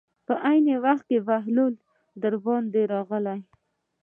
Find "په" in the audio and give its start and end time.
0.25-0.33